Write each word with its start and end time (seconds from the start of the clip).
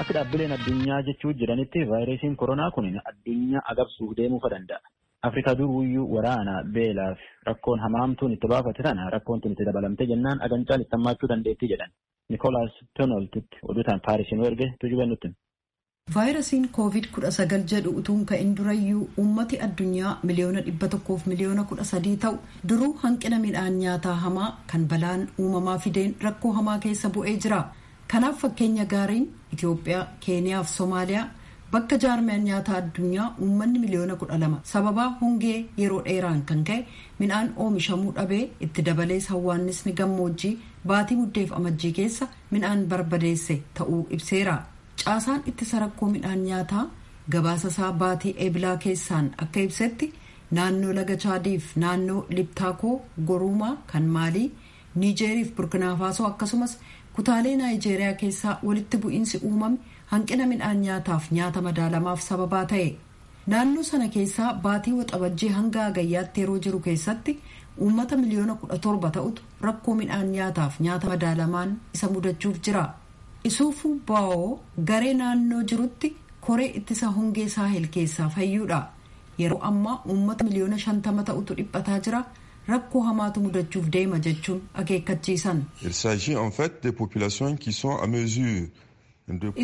Akka 0.00 0.12
dhaabbileen 0.14 0.52
addunyaa 0.56 0.98
jechuu 1.06 1.32
jedhanitti 1.40 1.80
vaayirasiin 1.92 2.36
koronaa 2.42 2.70
kun 2.76 2.86
addunyaa 3.10 3.62
agabsuuf 3.72 4.12
deemuu 4.18 4.40
danda'a. 4.52 4.78
Afrikaa 5.28 5.54
duruyyuu 5.60 6.06
waraana 6.14 6.54
beelaa 6.76 7.08
fi 7.22 7.26
rakkoon 7.48 7.80
hamaamtuun 7.84 8.32
itti 8.36 8.46
baafate 8.52 8.82
tana 8.86 9.10
rakkoon 9.16 9.40
tun 9.40 9.52
itti 9.56 9.64
dabalamte 9.70 10.06
jennaan 10.12 10.42
agancaan 10.48 10.80
itti 10.86 10.96
hammaachuu 10.96 11.28
dandeettii 11.34 11.68
jedhan. 11.74 11.90
Nikolaas 12.30 12.72
Tonoltitti 12.98 13.56
oduutaan 13.68 14.00
Paarisiin 14.06 14.44
erge 14.50 14.72
tujuba 14.80 15.06
nutti. 15.06 15.28
vaayirasiin 16.14 16.68
koovid 16.78 17.04
kudha 17.14 17.30
sagal 17.34 17.62
jedhu 17.72 17.90
utuun 18.00 18.24
ka'in 18.30 18.50
durayyuu 18.56 19.04
ummati 19.22 19.58
addunyaa 19.66 20.18
miliyoona 20.30 20.60
dhibba 20.66 20.88
tokkoof 20.94 21.22
miliyoona 21.30 21.64
kudha 21.70 21.84
sadii 21.90 22.16
ta'u 22.24 22.36
duruu 22.72 22.92
hanqina 23.04 23.38
midhaan 23.44 23.78
nyaataa 23.84 24.14
hamaa 24.24 24.50
kan 24.72 24.84
balaan 24.90 25.22
uumamaa 25.44 25.78
fideen 25.84 26.12
rakkoo 26.26 26.52
hamaa 26.58 26.74
keessa 26.84 27.08
bu'ee 27.14 27.34
jira 27.44 27.60
kanaaf 28.14 28.40
fakkeenya 28.44 28.84
gaariin 28.96 29.26
itiyoophiyaa 29.54 30.04
keeniyaa 30.26 30.62
fi 30.66 30.72
soomaaliyaa 30.78 31.26
bakka 31.72 31.96
jaarmiyaan 32.02 32.44
nyaataa 32.48 32.76
addunyaa 32.80 33.28
uummanni 33.44 33.78
miliyoona 33.84 34.16
kudha 34.20 34.38
lama 34.42 34.58
sababaa 34.72 35.08
hongee 35.20 35.56
yeroo 35.82 36.02
dheeraan 36.08 36.42
kan 36.50 36.60
ka'e 36.68 36.80
midhaan 37.22 37.48
oomishamuu 37.64 38.12
dhabee 38.18 38.42
itti 38.66 38.82
dabalees 38.88 39.26
hawwaannisni 39.32 39.92
gammoojjii 40.00 40.52
baatii 40.90 41.16
muddeef 41.22 41.52
amajjii 41.58 41.92
keessa 41.98 42.28
midhaan 42.52 42.84
barbadeesse 42.92 43.56
ta'uu 43.78 44.02
ibseera. 44.16 44.56
caasaan 45.04 45.42
ittisa 45.50 45.78
rakkoo 45.84 46.08
midhaan 46.14 46.42
nyaataa 46.48 46.84
gabaasa 47.32 47.68
isaa 47.74 47.92
baatii 48.02 48.34
eebilaa 48.44 48.76
keessaan 48.84 49.30
akka 49.46 49.60
ibsetti 49.66 50.12
naannoo 50.58 50.92
laga 50.98 51.16
chaadiif 51.24 51.72
naannoo 51.84 52.20
liptaakoo 52.36 52.94
goruumaa 53.30 53.74
kan 53.92 54.02
maalii 54.16 54.48
niijeeriif 55.02 55.50
burkinaafaaso 55.56 56.26
akkasumas 56.26 56.76
kutaalee 57.16 57.56
naayijeeriyaa 57.60 58.14
keessaa 58.22 58.58
walitti 58.68 58.96
bu'iinsi 59.04 59.40
uumame 59.48 59.78
hanqina 60.12 60.46
midhaan 60.52 60.80
nyaataaf 60.86 61.30
nyaata 61.38 61.62
madaalamaaf 61.68 62.20
sababaa 62.28 62.64
ta'e. 62.72 62.88
Naannoo 63.52 63.82
sana 63.90 64.08
keessaa 64.08 64.54
baatii 64.66 64.92
waxabajjii 64.98 65.48
hanga 65.58 65.82
hagayyaatti 65.88 66.40
yeroo 66.40 66.58
jiru 66.66 66.80
keessatti 66.88 67.38
uummata 67.86 68.16
miliyoona 68.16 68.54
kudha 68.60 68.78
torba 68.88 69.10
ta'utu 69.16 69.42
rakkoo 69.68 69.94
midhaan 70.00 70.28
nyaataaf 70.36 70.80
nyaata 70.86 71.08
madaalamaan 71.14 71.76
isa 71.94 72.08
mudachuuf 72.16 72.60
jira. 72.68 72.84
isuufu 73.48 73.88
baa'oo 74.08 74.60
garee 74.90 75.14
naannoo 75.20 75.62
jirutti 75.70 76.08
koree 76.46 76.68
ittisa 76.78 77.08
hongee 77.16 77.48
saahel 77.54 77.86
keessaa 77.96 78.28
fayyuudha. 78.36 78.78
Yeroo 79.38 79.58
ammaa 79.70 79.96
uummata 80.12 80.44
miliyoona 80.44 80.78
shantama 80.84 81.22
ta'utu 81.28 81.54
dhiphataa 81.58 81.98
jira 82.06 82.20
rakkoo 82.72 83.02
hamaatu 83.08 83.40
mudachuuf 83.46 83.86
deema 83.96 84.18
jechuun 84.26 84.60
akeekkachiisan. 84.82 85.58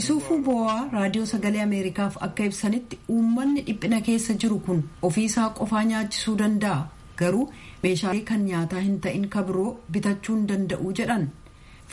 isuufu 0.00 0.38
bo'aa 0.46 0.88
raadiyoo 0.92 1.26
sagalee 1.32 1.62
ameerikaaf 1.62 2.16
akka 2.26 2.44
ibsanitti 2.50 2.98
uummanni 3.14 3.62
dhiphina 3.66 4.00
keessa 4.08 4.34
jiru 4.44 4.58
kun 4.66 4.80
ofiisaa 5.08 5.48
qofaa 5.58 5.82
nyaachisuu 5.90 6.36
danda'a 6.42 6.88
garuu 7.22 7.44
meeshaalee 7.82 8.24
kan 8.30 8.44
nyaataa 8.50 8.80
hin 8.86 8.96
ta'in 9.06 9.28
kabiroo 9.34 9.70
bitachuu 9.96 10.36
hin 10.36 10.46
danda'u 10.52 10.92
jedhan 11.00 11.28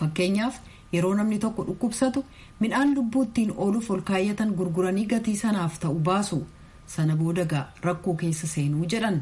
fakkeenyaaf. 0.02 0.56
yeroo 0.96 1.14
namni 1.20 1.38
tokko 1.44 1.64
dhukkubsatu 1.68 2.22
midhaan 2.64 2.94
lubbuu 2.98 3.24
ittiin 3.26 3.50
ooluuf 3.64 3.90
ol 3.96 4.02
kaayyatan 4.10 4.52
gurguranii 4.60 5.06
gatii 5.14 5.36
sanaaf 5.40 5.80
ta'u 5.86 5.98
baasu 6.10 6.38
sana 6.94 7.16
booda 7.22 7.64
rakkoo 7.88 8.14
keessa 8.22 8.48
seenuu 8.52 8.86
jedhan 8.94 9.18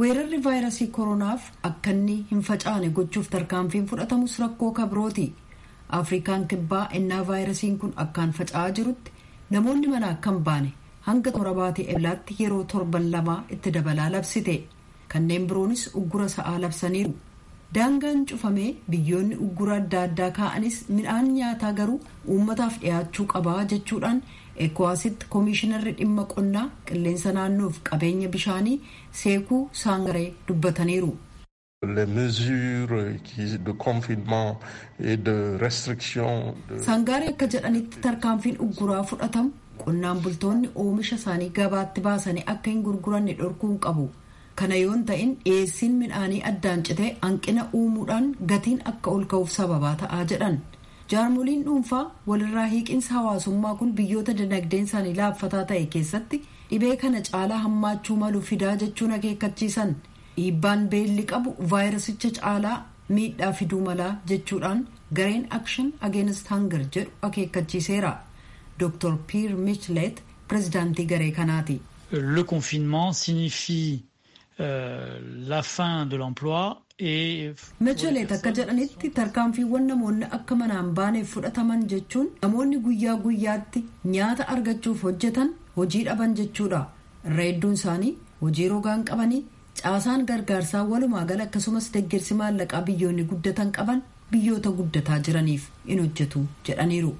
weerarri 0.00 0.38
vaayirasii 0.46 0.86
koronaaf 0.96 1.44
akka 1.68 1.90
inni 1.96 2.16
hin 2.30 2.40
facaane 2.48 2.88
gochuuf 2.98 3.28
tarkaanfiin 3.34 3.86
fudhatamus 3.92 4.34
rakkoo 4.42 4.70
kabrooti 4.78 5.26
afrikaan 5.98 6.46
kibbaa 6.52 6.84
ennaa 6.98 7.22
vaayirasiin 7.30 7.78
kun 7.84 7.92
akkaan 8.04 8.32
faca'aa 8.38 8.70
jirutti 8.78 9.12
namoonni 9.56 9.88
mana 9.94 10.10
akka 10.16 10.30
hin 10.34 10.42
baane 10.48 10.72
hanga 11.08 11.30
xumura 11.36 11.54
baatii 11.60 11.86
eeblaatti 11.94 12.36
yeroo 12.40 12.64
torban 12.72 13.10
lamaa 13.14 13.38
itti 13.56 13.72
dabalaa 13.78 14.10
labsite 14.16 14.56
kanneen 15.14 15.46
biroonis 15.52 15.82
uggura 16.00 16.28
sa'aa 16.36 16.58
labsaniiru. 16.66 17.14
Daangaan 17.74 18.24
cufamee 18.30 18.70
biyyoonni 18.92 19.36
uggura 19.46 19.76
adda 19.80 20.02
addaa 20.08 20.30
kaa'anis 20.38 20.76
midhaan 20.96 21.28
nyaataa 21.36 21.72
garuu 21.80 22.00
uummataaf 22.34 22.78
dhiyaachuu 22.82 23.26
qabaa 23.34 23.64
jechuudhaan 23.72 24.22
ekowaasitti 24.66 25.26
koomishinarri 25.34 25.92
dhimma 26.00 26.24
qonnaa 26.34 26.66
qilleensa 26.90 27.32
naannoof 27.38 27.80
qabeenya 27.90 28.28
bishaanii 28.36 28.76
seekuu 29.22 29.62
saangaree 29.82 30.28
dubbataniiru. 30.48 31.12
saangaree 36.86 37.28
akka 37.32 37.46
jedhanitti 37.54 38.00
tarkaanfiin 38.06 38.56
ugguraa 38.66 39.02
fudhatamu 39.10 39.50
qonnaan 39.84 40.20
bultoonni 40.24 40.68
oomisha 40.84 41.16
isaanii 41.20 41.50
gabaatti 41.58 42.00
baasanii 42.06 42.44
akka 42.54 42.70
hin 42.70 42.82
gurguranne 42.86 43.34
dhorkuun 43.40 43.78
qabu. 43.86 44.06
Kana 44.60 44.76
yoon 44.84 45.04
ta'in 45.10 45.32
dhiyeessiin 45.44 45.94
midhaanii 46.02 46.42
addaan 46.50 46.82
citee 46.88 47.10
hanqina 47.22 47.68
uumuudhaan 47.80 48.26
gatiin 48.52 48.80
akka 48.92 49.10
ol 49.16 49.24
ka'uuf 49.32 49.50
sababaa 49.58 49.94
ta'aa 50.02 50.24
jedhan. 50.32 50.58
Jaarmoliin 51.10 51.64
dhuunfaa 51.66 52.04
walirraa 52.28 52.66
hiiqinsa 52.74 53.14
hawaasummaa 53.16 53.74
kun 53.80 53.92
biyyoota 54.00 54.34
dinagdeen 54.38 54.84
isaanii 54.90 55.14
laaffataa 55.20 55.64
ta'e 55.72 55.86
keessatti 55.94 56.40
dhibee 56.70 56.96
kana 57.02 57.20
caalaa 57.30 57.58
hammaachuu 57.66 58.16
malu 58.22 58.40
fidaa 58.50 58.76
jechuun 58.82 59.12
akeekkachiisan. 59.18 59.96
Dhiibbaan 60.36 60.88
beelli 60.94 61.24
qabu 61.32 61.54
vaayirasicha 61.70 62.30
caalaa 62.40 62.78
miidhaa 63.08 63.52
fiduu 63.60 63.80
malaa 63.88 64.10
jechuudhaan 64.32 64.80
gareen 65.20 65.46
akshin 65.58 65.92
ageenist 66.08 66.46
hangar 66.54 66.80
jedhu 66.96 67.10
akeekkachiiseera. 67.28 68.12
Dr 68.80 69.12
pier 69.26 69.54
michlet 69.56 70.22
pirezidaantii 70.48 71.06
garee 71.12 71.30
kanaati. 71.38 71.80
le 72.12 72.42
confinement 72.44 73.12
signifie 73.20 73.98
Nacholee 77.86 78.24
akka 78.36 78.50
jedhanitti 78.58 79.10
tarkaanfiiwwan 79.18 79.86
namoonni 79.90 80.24
akka 80.38 80.56
manaan 80.60 80.88
baaneef 80.98 81.28
fudhataman 81.34 81.82
jechuun 81.92 82.28
namoonni 82.44 82.78
guyyaa 82.86 83.16
guyyaatti 83.26 83.84
nyaata 84.14 84.48
argachuuf 84.54 85.02
hojjetan 85.08 85.50
hojii 85.76 86.04
dhaban 86.08 86.34
jechuudha. 86.40 86.80
Irra 87.28 87.42
hedduun 87.48 87.74
isaanii 87.80 88.14
hojii 88.40 88.68
rogaan 88.74 89.04
qabanii 89.10 89.42
caasaan 89.82 90.26
gargaarsaa 90.32 90.84
walumaa 90.92 91.24
gala 91.32 91.42
akkasumas 91.48 91.90
deeggarsi 91.98 92.34
maallaqaa 92.42 92.82
biyyoonni 92.90 93.24
guddatan 93.32 93.72
qaban 93.78 94.02
biyyoota 94.30 94.70
guddataa 94.80 95.18
jiraniif 95.28 95.68
in 95.86 96.00
hojjetu 96.04 96.46
jedhaniiru. 96.70 97.12